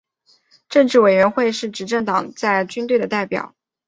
[0.67, 3.53] 政治委员是执政党在军队的代表。